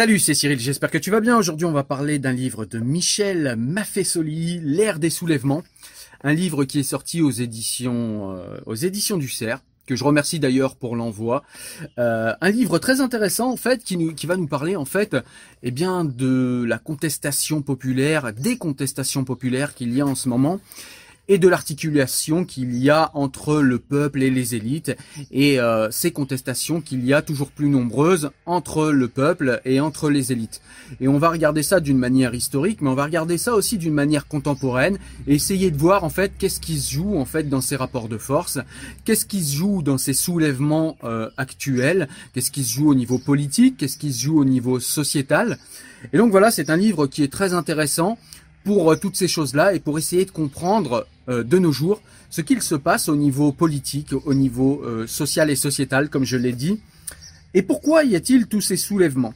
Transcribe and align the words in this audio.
Salut, 0.00 0.18
c'est 0.18 0.32
Cyril, 0.32 0.58
j'espère 0.58 0.90
que 0.90 0.96
tu 0.96 1.10
vas 1.10 1.20
bien. 1.20 1.36
Aujourd'hui, 1.36 1.66
on 1.66 1.72
va 1.72 1.84
parler 1.84 2.18
d'un 2.18 2.32
livre 2.32 2.64
de 2.64 2.78
Michel 2.78 3.54
Maffesoli, 3.58 4.58
L'ère 4.62 4.98
des 4.98 5.10
soulèvements. 5.10 5.62
Un 6.24 6.32
livre 6.32 6.64
qui 6.64 6.78
est 6.78 6.84
sorti 6.84 7.20
aux 7.20 7.30
éditions, 7.30 8.32
euh, 8.32 8.56
aux 8.64 8.74
éditions 8.74 9.18
du 9.18 9.28
Cerf 9.28 9.60
que 9.84 9.96
je 9.96 10.04
remercie 10.04 10.40
d'ailleurs 10.40 10.76
pour 10.76 10.96
l'envoi. 10.96 11.42
Euh, 11.98 12.32
un 12.40 12.50
livre 12.50 12.78
très 12.78 13.02
intéressant 13.02 13.50
en 13.50 13.58
fait 13.58 13.84
qui, 13.84 13.98
nous, 13.98 14.14
qui 14.14 14.26
va 14.26 14.38
nous 14.38 14.46
parler 14.46 14.74
en 14.74 14.86
fait 14.86 15.16
eh 15.62 15.70
bien 15.70 16.06
de 16.06 16.64
la 16.66 16.78
contestation 16.78 17.60
populaire, 17.60 18.32
des 18.32 18.56
contestations 18.56 19.24
populaires 19.24 19.74
qu'il 19.74 19.92
y 19.92 20.00
a 20.00 20.06
en 20.06 20.14
ce 20.14 20.30
moment 20.30 20.60
et 21.30 21.38
de 21.38 21.46
l'articulation 21.46 22.44
qu'il 22.44 22.76
y 22.76 22.90
a 22.90 23.12
entre 23.14 23.60
le 23.60 23.78
peuple 23.78 24.20
et 24.24 24.30
les 24.30 24.56
élites 24.56 24.96
et 25.30 25.60
euh, 25.60 25.88
ces 25.92 26.10
contestations 26.10 26.80
qu'il 26.80 27.06
y 27.06 27.14
a 27.14 27.22
toujours 27.22 27.52
plus 27.52 27.68
nombreuses 27.68 28.30
entre 28.46 28.90
le 28.90 29.06
peuple 29.06 29.60
et 29.64 29.78
entre 29.78 30.10
les 30.10 30.32
élites. 30.32 30.60
Et 31.00 31.06
on 31.06 31.18
va 31.18 31.30
regarder 31.30 31.62
ça 31.62 31.78
d'une 31.78 31.98
manière 31.98 32.34
historique, 32.34 32.82
mais 32.82 32.90
on 32.90 32.96
va 32.96 33.04
regarder 33.04 33.38
ça 33.38 33.54
aussi 33.54 33.78
d'une 33.78 33.94
manière 33.94 34.26
contemporaine 34.26 34.98
et 35.28 35.34
essayer 35.34 35.70
de 35.70 35.78
voir 35.78 36.02
en 36.02 36.10
fait 36.10 36.32
qu'est-ce 36.36 36.58
qui 36.58 36.80
se 36.80 36.94
joue 36.94 37.16
en 37.16 37.24
fait 37.24 37.48
dans 37.48 37.60
ces 37.60 37.76
rapports 37.76 38.08
de 38.08 38.18
force, 38.18 38.58
qu'est-ce 39.04 39.24
qui 39.24 39.44
se 39.44 39.54
joue 39.54 39.82
dans 39.82 39.98
ces 39.98 40.14
soulèvements 40.14 40.96
euh, 41.04 41.30
actuels, 41.36 42.08
qu'est-ce 42.34 42.50
qui 42.50 42.64
se 42.64 42.74
joue 42.74 42.90
au 42.90 42.96
niveau 42.96 43.18
politique, 43.18 43.76
qu'est-ce 43.76 43.98
qui 43.98 44.12
se 44.12 44.24
joue 44.24 44.40
au 44.40 44.44
niveau 44.44 44.80
sociétal. 44.80 45.58
Et 46.12 46.18
donc 46.18 46.32
voilà, 46.32 46.50
c'est 46.50 46.70
un 46.70 46.76
livre 46.76 47.06
qui 47.06 47.22
est 47.22 47.32
très 47.32 47.52
intéressant 47.52 48.18
pour 48.64 48.92
euh, 48.92 48.96
toutes 48.96 49.16
ces 49.16 49.28
choses-là 49.28 49.74
et 49.74 49.80
pour 49.80 49.98
essayer 49.98 50.24
de 50.24 50.30
comprendre 50.30 51.06
euh, 51.28 51.42
de 51.42 51.58
nos 51.58 51.72
jours 51.72 52.00
ce 52.30 52.40
qu'il 52.40 52.62
se 52.62 52.74
passe 52.74 53.08
au 53.08 53.16
niveau 53.16 53.52
politique, 53.52 54.12
au 54.12 54.34
niveau 54.34 54.82
euh, 54.84 55.06
social 55.06 55.50
et 55.50 55.56
sociétal, 55.56 56.08
comme 56.08 56.24
je 56.24 56.36
l'ai 56.36 56.52
dit. 56.52 56.80
Et 57.54 57.62
pourquoi 57.62 58.04
y 58.04 58.14
a-t-il 58.14 58.46
tous 58.46 58.60
ces 58.60 58.76
soulèvements? 58.76 59.34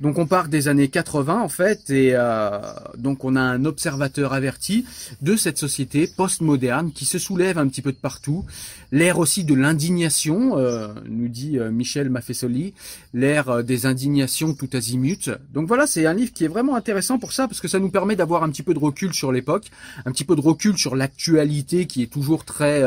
Donc 0.00 0.18
on 0.18 0.26
part 0.26 0.48
des 0.48 0.66
années 0.66 0.88
80 0.88 1.40
en 1.40 1.48
fait, 1.48 1.88
et 1.90 2.10
euh, 2.14 2.58
donc 2.96 3.24
on 3.24 3.36
a 3.36 3.40
un 3.40 3.64
observateur 3.64 4.32
averti 4.32 4.84
de 5.20 5.36
cette 5.36 5.58
société 5.58 6.08
post-moderne 6.08 6.90
qui 6.92 7.04
se 7.04 7.20
soulève 7.20 7.56
un 7.56 7.68
petit 7.68 7.82
peu 7.82 7.92
de 7.92 7.96
partout. 7.96 8.44
L'ère 8.90 9.18
aussi 9.18 9.44
de 9.44 9.54
l'indignation, 9.54 10.58
euh, 10.58 10.88
nous 11.08 11.28
dit 11.28 11.58
euh, 11.58 11.70
Michel 11.70 12.10
Maffesoli, 12.10 12.74
l'ère 13.14 13.62
des 13.62 13.86
indignations 13.86 14.54
tout 14.54 14.68
azimut. 14.72 15.30
Donc 15.54 15.68
voilà, 15.68 15.86
c'est 15.86 16.04
un 16.04 16.14
livre 16.14 16.32
qui 16.32 16.44
est 16.44 16.48
vraiment 16.48 16.74
intéressant 16.74 17.20
pour 17.20 17.32
ça, 17.32 17.46
parce 17.46 17.60
que 17.60 17.68
ça 17.68 17.78
nous 17.78 17.90
permet 17.90 18.16
d'avoir 18.16 18.42
un 18.42 18.50
petit 18.50 18.64
peu 18.64 18.74
de 18.74 18.80
recul 18.80 19.14
sur 19.14 19.30
l'époque, 19.30 19.70
un 20.04 20.10
petit 20.10 20.24
peu 20.24 20.34
de 20.34 20.40
recul 20.40 20.76
sur 20.76 20.96
l'actualité 20.96 21.86
qui 21.86 22.02
est 22.02 22.12
toujours 22.12 22.44
très 22.44 22.82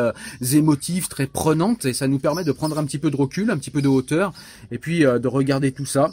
émotive, 0.53 1.07
très 1.07 1.27
prenante, 1.27 1.85
et 1.85 1.93
ça 1.93 2.07
nous 2.07 2.19
permet 2.19 2.43
de 2.43 2.51
prendre 2.51 2.77
un 2.77 2.83
petit 2.83 2.99
peu 2.99 3.09
de 3.09 3.15
recul, 3.15 3.51
un 3.51 3.57
petit 3.57 3.71
peu 3.71 3.81
de 3.81 3.87
hauteur, 3.87 4.33
et 4.71 4.77
puis 4.77 4.99
de 4.99 5.27
regarder 5.27 5.71
tout 5.71 5.85
ça 5.85 6.11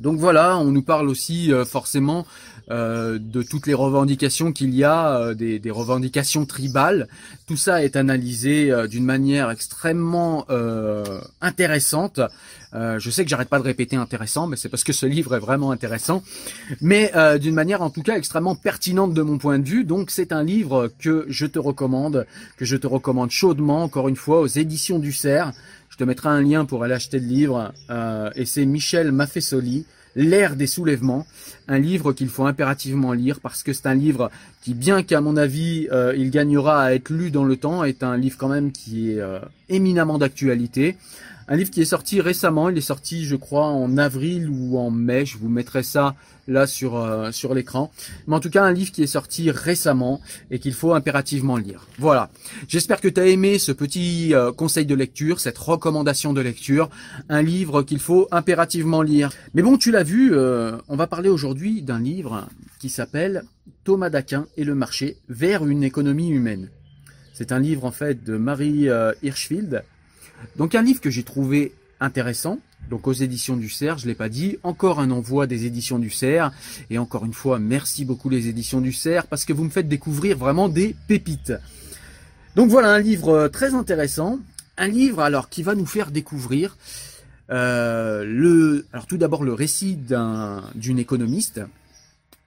donc 0.00 0.18
voilà, 0.18 0.58
on 0.58 0.72
nous 0.72 0.82
parle 0.82 1.08
aussi 1.08 1.52
euh, 1.52 1.64
forcément 1.64 2.26
euh, 2.70 3.18
de 3.20 3.42
toutes 3.42 3.66
les 3.66 3.74
revendications 3.74 4.52
qu'il 4.52 4.74
y 4.74 4.82
a, 4.82 5.18
euh, 5.18 5.34
des, 5.34 5.70
revendications 5.70 6.46
tribales. 6.46 7.06
Tout 7.46 7.56
ça 7.56 7.84
est 7.84 7.94
analysé 7.94 8.72
d'une 8.88 9.04
manière 9.04 9.50
extrêmement 9.50 10.46
intéressante. 11.40 12.20
je 12.72 13.10
sais 13.10 13.24
que 13.24 13.28
j'arrête 13.28 13.48
pas 13.48 13.58
de 13.58 13.64
répéter 13.64 13.96
intéressant, 13.96 14.46
mais 14.46 14.56
c'est 14.56 14.68
parce 14.70 14.82
que 14.84 14.94
ce 14.94 15.04
livre 15.04 15.34
est 15.36 15.40
vraiment 15.40 15.70
intéressant, 15.70 16.22
mais 16.80 17.12
d'une 17.38 17.54
manière 17.54 17.82
en 17.82 17.90
tout 17.90 18.02
cas 18.02 18.16
extrêmement 18.16 18.54
pertinente 18.54 19.12
de 19.12 19.22
mon 19.22 19.36
point 19.36 19.58
de 19.58 19.68
vue. 19.68 19.84
Donc 19.84 20.10
c'est 20.10 20.32
un 20.32 20.42
livre 20.42 20.90
que 20.98 21.26
je 21.28 21.44
te 21.44 21.58
recommande, 21.58 22.26
que 22.56 22.64
je 22.64 22.76
te 22.76 22.86
recommande 22.86 23.30
chaudement, 23.30 23.82
encore 23.82 24.08
une 24.08 24.16
fois, 24.16 24.40
aux 24.40 24.46
éditions 24.46 24.98
du 24.98 25.12
Cerf. 25.12 25.52
Je 25.94 25.98
te 25.98 26.02
mettrai 26.02 26.28
un 26.28 26.42
lien 26.42 26.64
pour 26.64 26.82
aller 26.82 26.94
acheter 26.94 27.20
le 27.20 27.26
livre. 27.28 27.72
Euh, 27.88 28.28
et 28.34 28.46
c'est 28.46 28.66
Michel 28.66 29.12
Maffesoli, 29.12 29.86
L'ère 30.16 30.56
des 30.56 30.66
soulèvements, 30.66 31.24
un 31.68 31.78
livre 31.78 32.12
qu'il 32.12 32.28
faut 32.28 32.46
impérativement 32.46 33.12
lire 33.12 33.38
parce 33.40 33.62
que 33.62 33.72
c'est 33.72 33.86
un 33.86 33.94
livre 33.94 34.28
qui, 34.60 34.74
bien 34.74 35.04
qu'à 35.04 35.20
mon 35.20 35.36
avis, 35.36 35.88
euh, 35.92 36.14
il 36.16 36.30
gagnera 36.30 36.82
à 36.82 36.94
être 36.94 37.10
lu 37.10 37.30
dans 37.30 37.44
le 37.44 37.56
temps, 37.56 37.84
est 37.84 38.02
un 38.02 38.16
livre 38.16 38.36
quand 38.38 38.48
même 38.48 38.72
qui 38.72 39.12
est 39.12 39.20
euh, 39.20 39.38
éminemment 39.74 40.18
d'actualité. 40.18 40.96
Un 41.46 41.56
livre 41.56 41.70
qui 41.70 41.82
est 41.82 41.86
sorti 41.86 42.22
récemment, 42.22 42.70
il 42.70 42.78
est 42.78 42.80
sorti 42.80 43.26
je 43.26 43.36
crois 43.36 43.66
en 43.66 43.98
avril 43.98 44.48
ou 44.48 44.78
en 44.78 44.90
mai, 44.90 45.26
je 45.26 45.36
vous 45.36 45.50
mettrai 45.50 45.82
ça 45.82 46.14
là 46.48 46.66
sur 46.66 46.96
euh, 46.96 47.30
l'écran. 47.54 47.90
Mais 48.26 48.34
en 48.34 48.40
tout 48.40 48.48
cas 48.48 48.64
un 48.64 48.72
livre 48.72 48.92
qui 48.92 49.02
est 49.02 49.06
sorti 49.06 49.50
récemment 49.50 50.22
et 50.50 50.58
qu'il 50.58 50.72
faut 50.72 50.94
impérativement 50.94 51.58
lire. 51.58 51.86
Voilà. 51.98 52.30
J'espère 52.66 53.00
que 53.00 53.08
tu 53.08 53.20
as 53.20 53.26
aimé 53.26 53.58
ce 53.58 53.72
petit 53.72 54.34
euh, 54.34 54.52
conseil 54.52 54.86
de 54.86 54.94
lecture, 54.94 55.38
cette 55.38 55.58
recommandation 55.58 56.32
de 56.32 56.40
lecture, 56.40 56.88
un 57.28 57.42
livre 57.42 57.82
qu'il 57.82 57.98
faut 57.98 58.26
impérativement 58.30 59.02
lire. 59.02 59.30
Mais 59.52 59.60
bon, 59.62 59.76
tu 59.76 59.90
l'as 59.90 60.02
vu, 60.02 60.30
euh, 60.32 60.78
on 60.88 60.96
va 60.96 61.06
parler 61.06 61.28
aujourd'hui 61.28 61.82
d'un 61.82 62.00
livre 62.00 62.46
qui 62.78 62.88
s'appelle 62.88 63.44
Thomas 63.84 64.08
d'Aquin 64.08 64.46
et 64.56 64.64
le 64.64 64.74
marché 64.74 65.18
vers 65.28 65.66
une 65.66 65.82
économie 65.82 66.30
humaine. 66.30 66.70
C'est 67.34 67.52
un 67.52 67.58
livre 67.60 67.84
en 67.84 67.90
fait 67.90 68.24
de 68.24 68.38
Marie 68.38 68.88
Hirschfield. 69.22 69.84
Donc 70.56 70.74
un 70.74 70.82
livre 70.82 71.00
que 71.00 71.10
j'ai 71.10 71.24
trouvé 71.24 71.74
intéressant, 72.00 72.58
donc 72.90 73.06
aux 73.06 73.12
éditions 73.12 73.56
du 73.56 73.68
Cerf, 73.68 73.98
je 73.98 74.06
l'ai 74.06 74.14
pas 74.14 74.28
dit, 74.28 74.58
encore 74.62 75.00
un 75.00 75.10
envoi 75.10 75.46
des 75.46 75.66
éditions 75.66 75.98
du 75.98 76.10
Cerf, 76.10 76.52
et 76.90 76.98
encore 76.98 77.24
une 77.24 77.32
fois, 77.32 77.58
merci 77.58 78.04
beaucoup 78.04 78.28
les 78.28 78.48
éditions 78.48 78.80
du 78.80 78.92
Cerf, 78.92 79.26
parce 79.26 79.44
que 79.44 79.52
vous 79.52 79.64
me 79.64 79.70
faites 79.70 79.88
découvrir 79.88 80.36
vraiment 80.36 80.68
des 80.68 80.94
pépites. 81.08 81.52
Donc 82.56 82.70
voilà 82.70 82.92
un 82.92 83.00
livre 83.00 83.30
euh, 83.30 83.48
très 83.48 83.74
intéressant, 83.74 84.38
un 84.76 84.88
livre 84.88 85.20
alors 85.20 85.48
qui 85.48 85.62
va 85.62 85.74
nous 85.74 85.86
faire 85.86 86.10
découvrir 86.10 86.76
euh, 87.50 88.24
le, 88.24 88.86
alors 88.92 89.06
tout 89.06 89.16
d'abord 89.16 89.44
le 89.44 89.52
récit 89.52 89.98
d'une 90.74 90.98
économiste, 90.98 91.60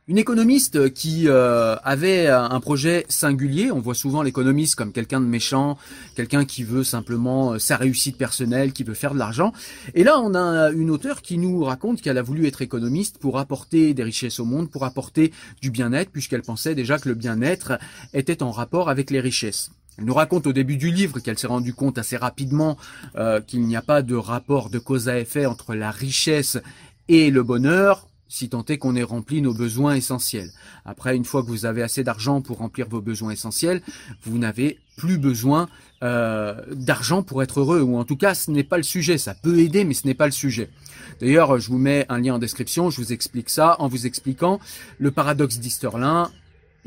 une 0.07 0.17
économiste 0.17 0.93
qui 0.93 1.27
euh, 1.27 1.75
avait 1.83 2.27
un 2.27 2.59
projet 2.61 3.05
singulier, 3.09 3.71
on 3.71 3.79
voit 3.79 3.93
souvent 3.93 4.21
l'économiste 4.21 4.75
comme 4.75 4.93
quelqu'un 4.93 5.19
de 5.19 5.25
méchant, 5.25 5.77
quelqu'un 6.15 6.45
qui 6.45 6.63
veut 6.63 6.85
simplement 6.85 7.53
euh, 7.53 7.59
sa 7.59 7.75
réussite 7.75 8.17
personnelle, 8.17 8.71
qui 8.71 8.85
veut 8.85 8.93
faire 8.93 9.13
de 9.13 9.19
l'argent. 9.19 9.51
Et 9.95 10.05
là, 10.05 10.19
on 10.21 10.33
a 10.33 10.71
une 10.71 10.91
auteure 10.91 11.21
qui 11.21 11.37
nous 11.37 11.61
raconte 11.61 12.01
qu'elle 12.01 12.17
a 12.17 12.21
voulu 12.21 12.47
être 12.47 12.61
économiste 12.61 13.17
pour 13.17 13.37
apporter 13.37 13.93
des 13.93 14.03
richesses 14.03 14.39
au 14.39 14.45
monde, 14.45 14.71
pour 14.71 14.85
apporter 14.85 15.33
du 15.61 15.71
bien-être, 15.71 16.09
puisqu'elle 16.09 16.41
pensait 16.41 16.73
déjà 16.73 16.99
que 16.99 17.09
le 17.09 17.15
bien-être 17.15 17.77
était 18.13 18.43
en 18.43 18.51
rapport 18.51 18.89
avec 18.89 19.11
les 19.11 19.19
richesses. 19.19 19.71
Elle 19.97 20.05
nous 20.05 20.13
raconte 20.13 20.47
au 20.47 20.53
début 20.53 20.77
du 20.77 20.89
livre 20.89 21.19
qu'elle 21.19 21.37
s'est 21.37 21.47
rendue 21.47 21.73
compte 21.73 21.97
assez 21.97 22.15
rapidement 22.15 22.77
euh, 23.17 23.41
qu'il 23.41 23.61
n'y 23.63 23.75
a 23.75 23.81
pas 23.81 24.01
de 24.03 24.15
rapport 24.15 24.69
de 24.69 24.79
cause 24.79 25.09
à 25.09 25.19
effet 25.19 25.45
entre 25.45 25.75
la 25.75 25.91
richesse 25.91 26.59
et 27.09 27.29
le 27.29 27.43
bonheur 27.43 28.07
si 28.29 28.49
tant 28.49 28.65
est 28.65 28.77
qu'on 28.77 28.95
ait 28.95 29.03
rempli 29.03 29.41
nos 29.41 29.53
besoins 29.53 29.95
essentiels. 29.95 30.51
Après, 30.85 31.15
une 31.15 31.25
fois 31.25 31.41
que 31.43 31.47
vous 31.47 31.65
avez 31.65 31.81
assez 31.81 32.03
d'argent 32.03 32.41
pour 32.41 32.57
remplir 32.57 32.87
vos 32.89 33.01
besoins 33.01 33.31
essentiels, 33.31 33.81
vous 34.23 34.37
n'avez 34.37 34.79
plus 34.97 35.17
besoin 35.17 35.69
euh, 36.03 36.61
d'argent 36.71 37.23
pour 37.23 37.43
être 37.43 37.59
heureux, 37.59 37.81
ou 37.81 37.97
en 37.97 38.03
tout 38.03 38.17
cas, 38.17 38.33
ce 38.33 38.51
n'est 38.51 38.63
pas 38.63 38.77
le 38.77 38.83
sujet. 38.83 39.17
Ça 39.17 39.33
peut 39.33 39.59
aider, 39.59 39.83
mais 39.83 39.93
ce 39.93 40.07
n'est 40.07 40.13
pas 40.13 40.25
le 40.25 40.31
sujet. 40.31 40.69
D'ailleurs, 41.21 41.59
je 41.59 41.69
vous 41.69 41.77
mets 41.77 42.05
un 42.09 42.19
lien 42.19 42.35
en 42.35 42.39
description, 42.39 42.89
je 42.89 43.01
vous 43.01 43.13
explique 43.13 43.49
ça 43.49 43.75
en 43.79 43.87
vous 43.87 44.05
expliquant 44.05 44.59
le 44.99 45.11
paradoxe 45.11 45.59
d'Easterlin, 45.59 46.31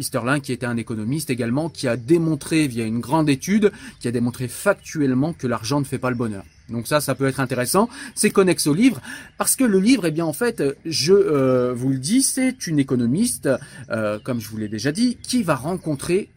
Easterlin, 0.00 0.40
qui 0.40 0.52
était 0.52 0.66
un 0.66 0.76
économiste 0.76 1.30
également, 1.30 1.68
qui 1.68 1.86
a 1.86 1.96
démontré 1.96 2.66
via 2.66 2.84
une 2.84 3.00
grande 3.00 3.28
étude, 3.28 3.70
qui 4.00 4.08
a 4.08 4.10
démontré 4.10 4.48
factuellement 4.48 5.32
que 5.32 5.46
l'argent 5.46 5.78
ne 5.78 5.84
fait 5.84 5.98
pas 5.98 6.10
le 6.10 6.16
bonheur. 6.16 6.44
Donc 6.70 6.86
ça, 6.86 7.00
ça 7.00 7.14
peut 7.14 7.26
être 7.26 7.40
intéressant. 7.40 7.88
C'est 8.14 8.30
connexe 8.30 8.66
au 8.66 8.74
livre 8.74 9.00
parce 9.38 9.56
que 9.56 9.64
le 9.64 9.78
livre, 9.78 10.06
eh 10.06 10.10
bien 10.10 10.24
en 10.24 10.32
fait, 10.32 10.62
je 10.84 11.12
euh, 11.12 11.74
vous 11.74 11.90
le 11.90 11.98
dis, 11.98 12.22
c'est 12.22 12.66
une 12.66 12.78
économiste, 12.78 13.48
euh, 13.90 14.18
comme 14.22 14.40
je 14.40 14.48
vous 14.48 14.56
l'ai 14.56 14.68
déjà 14.68 14.92
dit, 14.92 15.16
qui 15.22 15.42
va 15.42 15.54
rencontrer 15.54 16.30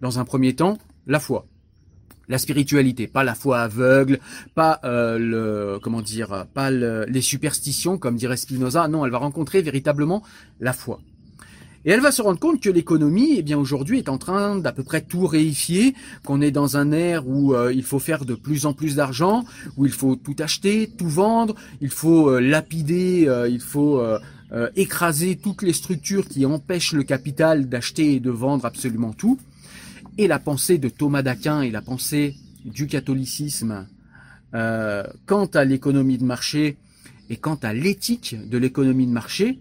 dans 0.00 0.18
un 0.18 0.24
premier 0.24 0.54
temps 0.54 0.78
la 1.06 1.20
foi, 1.20 1.46
la 2.28 2.38
spiritualité, 2.38 3.06
pas 3.06 3.24
la 3.24 3.34
foi 3.34 3.60
aveugle, 3.60 4.18
pas 4.54 4.80
euh, 4.84 5.18
le 5.18 5.78
comment 5.80 6.02
dire, 6.02 6.46
pas 6.52 6.70
les 6.70 7.20
superstitions 7.20 7.96
comme 7.96 8.16
dirait 8.16 8.36
Spinoza. 8.36 8.88
Non, 8.88 9.04
elle 9.04 9.12
va 9.12 9.18
rencontrer 9.18 9.62
véritablement 9.62 10.22
la 10.60 10.72
foi. 10.72 11.00
Et 11.86 11.90
elle 11.90 12.00
va 12.00 12.10
se 12.10 12.20
rendre 12.20 12.40
compte 12.40 12.60
que 12.60 12.68
l'économie, 12.68 13.36
eh 13.38 13.42
bien 13.42 13.56
aujourd'hui, 13.56 13.98
est 13.98 14.08
en 14.08 14.18
train 14.18 14.58
d'à 14.58 14.72
peu 14.72 14.82
près 14.82 15.02
tout 15.02 15.24
réifier, 15.24 15.94
qu'on 16.24 16.40
est 16.40 16.50
dans 16.50 16.76
un 16.76 16.90
air 16.90 17.28
où 17.28 17.54
euh, 17.54 17.72
il 17.72 17.84
faut 17.84 18.00
faire 18.00 18.24
de 18.24 18.34
plus 18.34 18.66
en 18.66 18.72
plus 18.72 18.96
d'argent, 18.96 19.44
où 19.76 19.86
il 19.86 19.92
faut 19.92 20.16
tout 20.16 20.34
acheter, 20.40 20.90
tout 20.98 21.08
vendre, 21.08 21.54
il 21.80 21.90
faut 21.90 22.28
euh, 22.28 22.40
lapider, 22.40 23.26
euh, 23.28 23.48
il 23.48 23.60
faut 23.60 24.02
écraser 24.74 25.36
toutes 25.36 25.62
les 25.62 25.72
structures 25.72 26.26
qui 26.28 26.46
empêchent 26.46 26.92
le 26.92 27.02
capital 27.02 27.68
d'acheter 27.68 28.14
et 28.14 28.20
de 28.20 28.30
vendre 28.30 28.64
absolument 28.64 29.12
tout. 29.12 29.38
Et 30.18 30.28
la 30.28 30.38
pensée 30.38 30.78
de 30.78 30.88
Thomas 30.88 31.22
d'Aquin 31.22 31.62
et 31.62 31.70
la 31.70 31.82
pensée 31.82 32.36
du 32.64 32.86
catholicisme 32.86 33.86
quant 34.52 35.46
à 35.52 35.64
l'économie 35.64 36.16
de 36.18 36.24
marché 36.24 36.76
et 37.28 37.36
quant 37.36 37.58
à 37.62 37.74
l'éthique 37.74 38.36
de 38.48 38.56
l'économie 38.56 39.06
de 39.06 39.12
marché, 39.12 39.58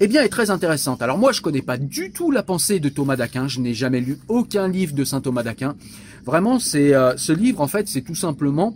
eh 0.00 0.08
bien, 0.08 0.22
est 0.22 0.28
très 0.28 0.50
intéressante. 0.50 1.02
Alors 1.02 1.18
moi, 1.18 1.30
je 1.30 1.40
connais 1.40 1.62
pas 1.62 1.76
du 1.76 2.10
tout 2.10 2.32
la 2.32 2.42
pensée 2.42 2.80
de 2.80 2.88
Thomas 2.88 3.14
d'Aquin. 3.14 3.46
Je 3.46 3.60
n'ai 3.60 3.74
jamais 3.74 4.00
lu 4.00 4.18
aucun 4.26 4.66
livre 4.66 4.92
de 4.92 5.04
saint 5.04 5.20
Thomas 5.20 5.44
d'Aquin. 5.44 5.76
Vraiment, 6.24 6.58
c'est 6.58 6.94
euh, 6.94 7.16
ce 7.16 7.32
livre, 7.32 7.60
en 7.60 7.68
fait, 7.68 7.86
c'est 7.86 8.00
tout 8.00 8.16
simplement 8.16 8.74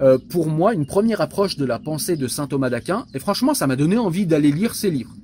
euh, 0.00 0.16
pour 0.28 0.46
moi 0.46 0.72
une 0.72 0.86
première 0.86 1.20
approche 1.20 1.56
de 1.56 1.64
la 1.64 1.80
pensée 1.80 2.16
de 2.16 2.28
saint 2.28 2.46
Thomas 2.46 2.70
d'Aquin. 2.70 3.06
Et 3.14 3.18
franchement, 3.18 3.52
ça 3.52 3.66
m'a 3.66 3.74
donné 3.74 3.98
envie 3.98 4.26
d'aller 4.26 4.52
lire 4.52 4.76
ces 4.76 4.90
livres. 4.90 5.14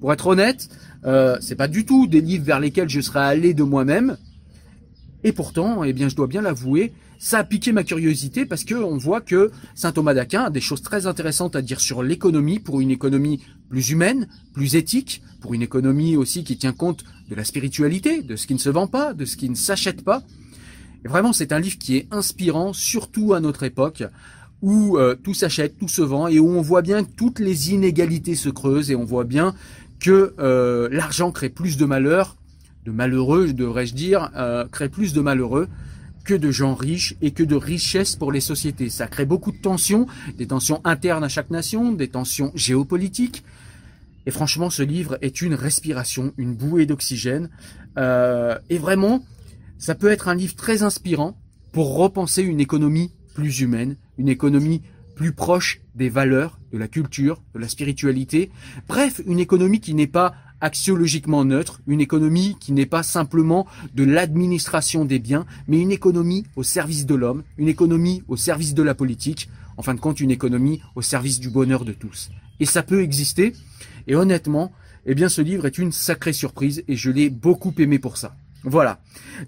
Pour 0.00 0.12
être 0.12 0.28
honnête, 0.28 0.68
euh, 1.04 1.36
c'est 1.40 1.56
pas 1.56 1.68
du 1.68 1.84
tout 1.84 2.06
des 2.06 2.20
livres 2.20 2.44
vers 2.44 2.60
lesquels 2.60 2.88
je 2.88 3.00
serais 3.00 3.20
allé 3.20 3.54
de 3.54 3.64
moi-même. 3.64 4.16
Et 5.24 5.32
pourtant, 5.32 5.82
eh 5.82 5.92
bien, 5.92 6.08
je 6.08 6.14
dois 6.14 6.28
bien 6.28 6.42
l'avouer, 6.42 6.92
ça 7.22 7.38
a 7.38 7.44
piqué 7.44 7.70
ma 7.70 7.84
curiosité 7.84 8.46
parce 8.46 8.64
que 8.64 8.74
on 8.74 8.96
voit 8.96 9.20
que 9.20 9.52
saint 9.76 9.92
Thomas 9.92 10.12
d'Aquin 10.12 10.42
a 10.46 10.50
des 10.50 10.60
choses 10.60 10.82
très 10.82 11.06
intéressantes 11.06 11.54
à 11.54 11.62
dire 11.62 11.80
sur 11.80 12.02
l'économie 12.02 12.58
pour 12.58 12.80
une 12.80 12.90
économie 12.90 13.40
plus 13.68 13.90
humaine, 13.90 14.26
plus 14.52 14.74
éthique, 14.74 15.22
pour 15.40 15.54
une 15.54 15.62
économie 15.62 16.16
aussi 16.16 16.42
qui 16.42 16.56
tient 16.56 16.72
compte 16.72 17.04
de 17.30 17.36
la 17.36 17.44
spiritualité, 17.44 18.22
de 18.22 18.34
ce 18.34 18.48
qui 18.48 18.54
ne 18.54 18.58
se 18.58 18.70
vend 18.70 18.88
pas, 18.88 19.14
de 19.14 19.24
ce 19.24 19.36
qui 19.36 19.48
ne 19.48 19.54
s'achète 19.54 20.02
pas. 20.02 20.24
Et 21.04 21.08
vraiment, 21.08 21.32
c'est 21.32 21.52
un 21.52 21.60
livre 21.60 21.78
qui 21.78 21.96
est 21.96 22.08
inspirant, 22.10 22.72
surtout 22.72 23.34
à 23.34 23.40
notre 23.40 23.62
époque, 23.62 24.02
où 24.60 24.98
euh, 24.98 25.14
tout 25.14 25.32
s'achète, 25.32 25.78
tout 25.78 25.88
se 25.88 26.02
vend, 26.02 26.26
et 26.26 26.40
où 26.40 26.48
on 26.48 26.60
voit 26.60 26.82
bien 26.82 27.04
que 27.04 27.10
toutes 27.16 27.38
les 27.38 27.70
inégalités 27.70 28.34
se 28.34 28.48
creusent, 28.48 28.90
et 28.90 28.96
on 28.96 29.04
voit 29.04 29.24
bien 29.24 29.54
que 30.00 30.34
euh, 30.40 30.88
l'argent 30.90 31.30
crée 31.30 31.50
plus 31.50 31.76
de 31.76 31.84
malheur, 31.84 32.36
de 32.84 32.90
malheureux, 32.90 33.52
devrais-je 33.52 33.94
dire, 33.94 34.30
euh, 34.34 34.66
crée 34.66 34.88
plus 34.88 35.12
de 35.12 35.20
malheureux 35.20 35.68
que 36.24 36.34
de 36.34 36.50
gens 36.50 36.74
riches 36.74 37.16
et 37.22 37.32
que 37.32 37.42
de 37.42 37.56
richesses 37.56 38.16
pour 38.16 38.32
les 38.32 38.40
sociétés. 38.40 38.90
Ça 38.90 39.06
crée 39.06 39.26
beaucoup 39.26 39.52
de 39.52 39.58
tensions, 39.58 40.06
des 40.38 40.46
tensions 40.46 40.80
internes 40.84 41.24
à 41.24 41.28
chaque 41.28 41.50
nation, 41.50 41.92
des 41.92 42.08
tensions 42.08 42.52
géopolitiques. 42.54 43.44
Et 44.26 44.30
franchement, 44.30 44.70
ce 44.70 44.82
livre 44.82 45.18
est 45.20 45.42
une 45.42 45.54
respiration, 45.54 46.32
une 46.36 46.54
bouée 46.54 46.86
d'oxygène. 46.86 47.50
et 47.96 48.78
vraiment, 48.78 49.24
ça 49.78 49.94
peut 49.94 50.10
être 50.10 50.28
un 50.28 50.34
livre 50.34 50.54
très 50.54 50.82
inspirant 50.82 51.36
pour 51.72 51.96
repenser 51.96 52.42
une 52.42 52.60
économie 52.60 53.10
plus 53.34 53.60
humaine, 53.60 53.96
une 54.18 54.28
économie 54.28 54.82
plus 55.16 55.32
proche 55.32 55.80
des 55.94 56.08
valeurs, 56.08 56.58
de 56.72 56.78
la 56.78 56.88
culture, 56.88 57.42
de 57.54 57.58
la 57.58 57.68
spiritualité. 57.68 58.50
Bref, 58.88 59.20
une 59.26 59.38
économie 59.38 59.80
qui 59.80 59.94
n'est 59.94 60.06
pas 60.06 60.34
axiologiquement 60.62 61.44
neutre, 61.44 61.82
une 61.86 62.00
économie 62.00 62.56
qui 62.58 62.72
n'est 62.72 62.86
pas 62.86 63.02
simplement 63.02 63.66
de 63.94 64.04
l'administration 64.04 65.04
des 65.04 65.18
biens, 65.18 65.44
mais 65.68 65.80
une 65.80 65.92
économie 65.92 66.46
au 66.56 66.62
service 66.62 67.04
de 67.04 67.14
l'homme, 67.14 67.42
une 67.58 67.68
économie 67.68 68.22
au 68.28 68.36
service 68.36 68.72
de 68.72 68.82
la 68.82 68.94
politique, 68.94 69.50
en 69.76 69.82
fin 69.82 69.94
de 69.94 70.00
compte 70.00 70.20
une 70.20 70.30
économie 70.30 70.80
au 70.94 71.02
service 71.02 71.40
du 71.40 71.50
bonheur 71.50 71.84
de 71.84 71.92
tous. 71.92 72.30
Et 72.60 72.64
ça 72.64 72.82
peut 72.82 73.02
exister, 73.02 73.52
et 74.06 74.14
honnêtement, 74.14 74.72
eh 75.04 75.14
bien 75.14 75.28
ce 75.28 75.42
livre 75.42 75.66
est 75.66 75.78
une 75.78 75.92
sacrée 75.92 76.32
surprise, 76.32 76.84
et 76.86 76.96
je 76.96 77.10
l'ai 77.10 77.28
beaucoup 77.28 77.74
aimé 77.78 77.98
pour 77.98 78.16
ça. 78.16 78.34
Voilà. 78.64 79.00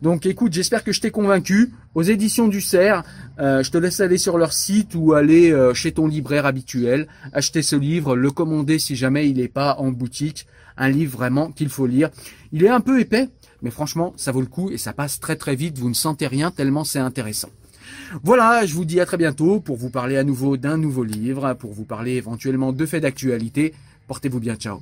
Donc 0.02 0.26
écoute, 0.26 0.52
j'espère 0.52 0.82
que 0.82 0.92
je 0.92 1.00
t'ai 1.00 1.12
convaincu. 1.12 1.72
Aux 1.94 2.02
éditions 2.02 2.48
du 2.48 2.60
Cerf, 2.60 3.04
euh, 3.38 3.62
je 3.62 3.70
te 3.70 3.78
laisse 3.78 4.00
aller 4.00 4.18
sur 4.18 4.38
leur 4.38 4.52
site 4.52 4.96
ou 4.96 5.12
aller 5.12 5.52
euh, 5.52 5.72
chez 5.72 5.92
ton 5.92 6.08
libraire 6.08 6.46
habituel, 6.46 7.06
acheter 7.32 7.62
ce 7.62 7.76
livre, 7.76 8.16
le 8.16 8.32
commander 8.32 8.80
si 8.80 8.96
jamais 8.96 9.30
il 9.30 9.36
n'est 9.36 9.46
pas 9.46 9.76
en 9.78 9.92
boutique. 9.92 10.48
Un 10.76 10.88
livre 10.88 11.16
vraiment 11.16 11.50
qu'il 11.50 11.68
faut 11.68 11.86
lire. 11.86 12.10
Il 12.52 12.64
est 12.64 12.68
un 12.68 12.80
peu 12.80 13.00
épais, 13.00 13.28
mais 13.62 13.70
franchement, 13.70 14.12
ça 14.16 14.32
vaut 14.32 14.40
le 14.40 14.46
coup 14.46 14.70
et 14.70 14.78
ça 14.78 14.92
passe 14.92 15.20
très 15.20 15.36
très 15.36 15.56
vite. 15.56 15.78
Vous 15.78 15.88
ne 15.88 15.94
sentez 15.94 16.26
rien 16.26 16.50
tellement 16.50 16.84
c'est 16.84 16.98
intéressant. 16.98 17.50
Voilà, 18.22 18.66
je 18.66 18.74
vous 18.74 18.84
dis 18.84 19.00
à 19.00 19.06
très 19.06 19.16
bientôt 19.16 19.60
pour 19.60 19.76
vous 19.76 19.90
parler 19.90 20.16
à 20.16 20.24
nouveau 20.24 20.56
d'un 20.56 20.78
nouveau 20.78 21.04
livre, 21.04 21.54
pour 21.54 21.72
vous 21.72 21.84
parler 21.84 22.12
éventuellement 22.12 22.72
de 22.72 22.86
faits 22.86 23.02
d'actualité. 23.02 23.74
Portez-vous 24.06 24.40
bien, 24.40 24.56
ciao 24.56 24.80